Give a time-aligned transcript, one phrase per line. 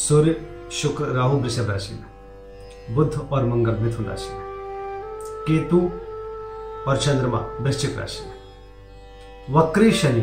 [0.00, 2.04] सूर्य, शुक्र, राहु, वृषभ राशि में।
[2.94, 4.42] बुध और मंगल मिथुन राशि में।
[5.48, 5.76] केतु
[6.90, 8.34] और चंद्रमा वृश्चिक राशि में।
[9.50, 10.20] वक्री शनि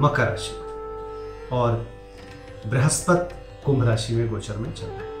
[0.00, 1.88] मकर राशि में। और
[2.66, 3.34] बृहस्पति
[3.66, 5.12] कुंभ राशि में गोचर में चल रहे हैं।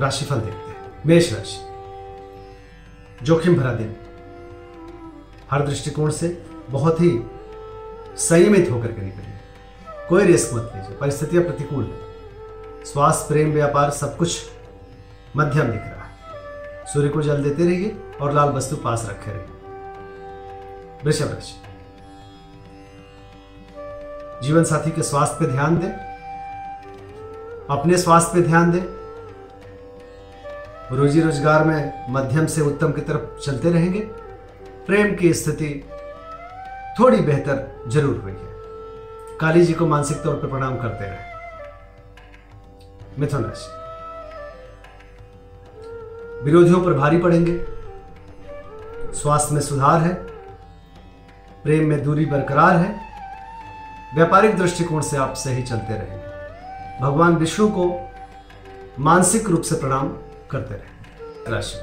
[0.00, 1.58] राशिफल देखते हैं। मेष राशि।
[3.22, 3.96] जोखिम भरा दिन।
[5.50, 7.22] हर दृष्टिकोण से बहुत ही
[8.16, 9.38] संयमित होकर के निकलिए।
[10.08, 14.50] कोई रिस्क मत लीजिए। परिस्थितियाँ प्रतिकूल है। स्वास्थ्य, प्रेम, व्यापार, सब कुछ
[15.36, 16.10] मध्यम दिख रहा है।
[16.86, 19.46] सूर्य को जल देते रहिए और लाल वस्तु पास रखे रहिए।
[21.04, 21.60] वृषभ राशि।
[24.46, 25.90] जीवन साथी के स्वास्थ्य पे ध्यान दें।
[27.70, 28.82] अपने स्वास्थ्य पे ध्यान दें।
[30.96, 34.00] रोजी रोज़गार में मध्यम से उत्तम की तरफ़ चलते रहेंगे।
[34.86, 35.84] प्रेम की स्थिति
[37.00, 41.32] थोड़ी बेहतर ज़रूर हुई है। काली जी को मानसिक तौर पर प्रणाम करते रहे।
[43.18, 43.70] मिथुन राशि।
[46.44, 47.56] विरोधियों पर भारी पड़ेंगे।
[49.14, 50.12] स्वास्थ्य में सुधार है।
[51.64, 52.90] प्रेम में दूरी बरकरार है।
[54.14, 56.22] व्यापारिक दृष्टिकोण से आप सही चलते रहेंगे
[57.00, 57.86] भगवान विष्णु को
[58.98, 60.08] मानसिक रूप से प्रणाम
[60.50, 61.78] करते रहे। राशि।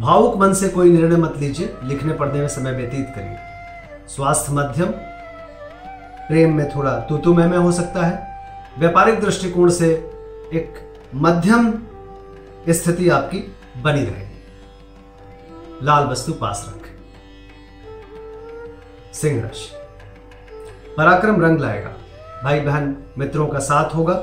[0.00, 3.45] भावुक मन से कोई निर्णय मत लीजिए। लिखने पढ़ने में समय व्यतीत करिए।
[4.08, 4.86] स्वास्थ्य मध्यम
[6.28, 8.36] प्रेम में थोड़ा तो में, में हो सकता है।
[8.78, 9.92] व्यापारिक दृष्टिकोण से
[10.54, 11.82] एक मध्यम
[12.68, 13.38] स्थिति आपकी
[13.82, 14.42] बनी रहेगी।
[15.82, 16.96] लाल वस्तु पास रखें।
[19.12, 19.76] सिंह राशि।
[20.96, 21.90] पराक्रम रंग लाएगा।
[22.44, 24.14] भाई बहन मित्रों का साथ होगा।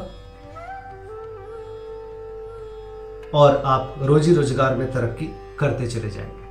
[3.33, 6.43] और आप रोजी रोज़गार में तरक्की करते चले जाएँगे।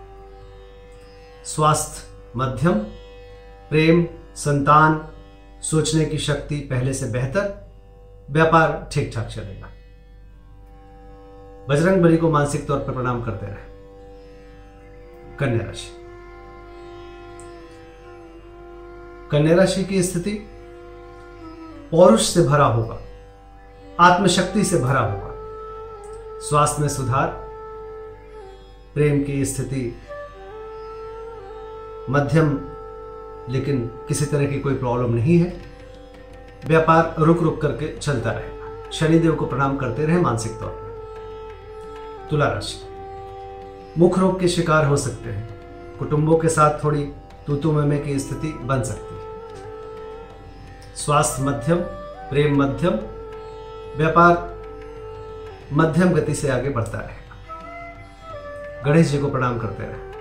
[1.44, 2.86] स्वास्थ्य मध्यम
[3.72, 5.08] प्रेम, संतान
[5.62, 7.44] सोचने की शक्ति पहले से बेहतर,
[8.30, 9.68] व्यापार ठीक ठाक चलेगा।
[11.68, 13.70] बजरंग बली को मानसिक तौर पर प्रणाम करते रहे।
[15.36, 15.88] कन्या राशि।
[19.30, 20.32] कन्या राशि की स्थिति
[21.90, 22.98] पौरुष से भरा होगा,
[24.00, 25.30] आत्मशक्ति से भरा होगा।
[26.40, 27.28] स्वास्थ्य में सुधार,
[28.94, 29.96] प्रेम की स्थिति
[32.10, 32.71] मध्यम
[33.48, 35.62] लेकिन किसी तरह की कोई प्रॉब्लम नहीं है।
[36.66, 40.92] व्यापार रुक रुक करके चलता रहेगा। शनिदेव को प्रणाम करते रहे मानसिक तौर पर
[42.30, 42.88] तुला राशि।
[43.98, 45.48] मुख रोग के शिकार हो सकते हैं।
[45.98, 47.12] कुटुंबों के साथ थोड़ी
[47.46, 49.22] तूतु में की स्थिति बन सकती है।
[50.96, 51.76] स्वास्थ्य मध्यम,
[52.30, 52.92] प्रेम मध्यम,
[53.96, 54.52] व्यापार
[55.72, 57.22] मध्यम गति से आगे बढ़ता रहेगा।
[58.86, 60.12] गणेश जी को प्रणाम करते रहे।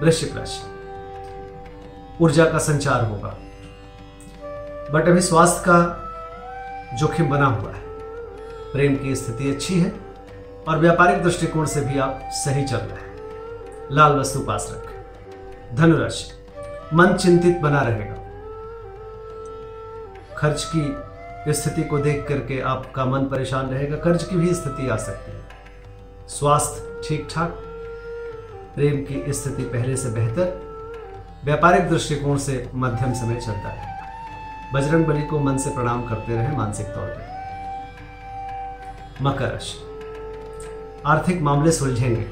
[0.00, 0.77] वृश्चिक राशि।
[2.20, 3.38] ऊर्जा का संचार होगा।
[4.92, 6.04] बट अभी स्वास्थ्य का
[6.96, 7.80] जोखिम बना हुआ है।
[8.72, 9.92] प्रेम की स्थिति अच्छी है
[10.68, 13.16] और व्यापारिक दृष्टिकोण से भी आप सही चल रहे हैं।
[13.92, 16.32] लाल वस्तु पास रखें। धनुराशि,
[16.94, 18.14] मन चिंतित बना रहेगा।
[20.36, 20.96] खर्च की
[21.52, 25.48] स्थिति को देख करके आपका मन परेशान रहेगा। कर्ज की भी स्थिति आ सकती है।
[26.28, 27.50] स्वास्थ्य ठीक ठाक
[28.74, 30.67] प्रेम की स्थिति पहले से बेहतर।
[31.48, 34.02] व्यापारिक दृष्टिकोण से मध्यम समय चलता है।
[34.74, 37.28] बजरंग बली को मन से प्रणाम करते रहे मानसिक तौर पर
[39.22, 39.78] मकर राशि।
[41.06, 42.26] आर्थिक मामले सुलझेंगे।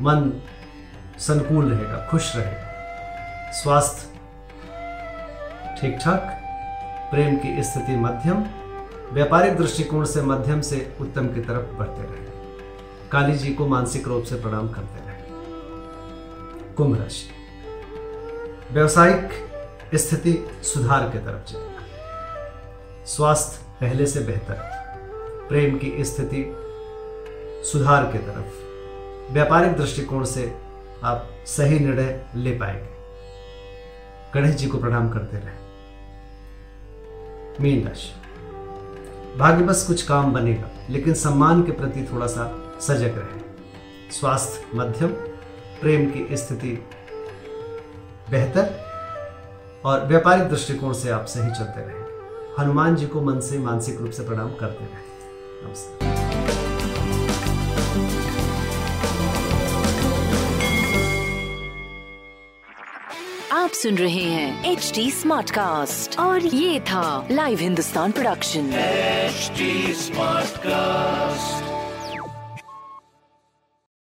[0.00, 0.42] मन
[1.18, 4.18] संकुल रहेगा, खुश रहेगा। स्वास्थ्य
[5.80, 6.40] ठीक ठाक
[7.10, 8.44] प्रेम की स्थिति मध्यम,
[9.12, 12.26] व्यापारिक दृष्टिकोण से मध्यम से उत्तम की तरफ़ बढ़ते रहे।
[13.10, 15.14] काली जी को मानसिक रूप से प्रणाम करते रहे।
[16.74, 17.43] कुंभ राशि।
[18.72, 19.28] व्यवसायिक
[19.94, 21.82] स्थिति सुधार की तरफ़ चलेगा।
[23.06, 24.54] स्वास्थ्य पहले से बेहतर,
[25.48, 26.56] प्रेम की स्थिति
[27.72, 28.74] सुधार की तरफ़।
[29.32, 30.56] व्यापारिक दृष्टिकोण से
[31.04, 32.94] आप सही निर्णय ले पाएँगे।
[34.34, 35.64] गणेश जी को प्रणाम करते रहे।
[37.60, 38.12] मीन राशि।
[39.38, 43.40] भाग्य बस कुछ काम बनेगा, लेकिन सम्मान के प्रति थोड़ा सा सजग रहे।
[44.12, 45.08] स्वास्थ्य, मध्यम,
[45.80, 46.88] प्रेम की स्थिति
[48.30, 48.84] बेहतर
[49.84, 52.04] और व्यापारिक दृष्टिकोण से आप सही चलते रहें।
[52.58, 55.02] हनुमान जी को मन से मानसिक रूप से प्रणाम करते रहें।
[55.66, 56.14] नमस्कार।
[63.52, 70.44] आप सुन रहे हैं एच डी स्मार्ट कास्ट और ये था live Hindustan production smart
[70.48, 71.73] Smartcast.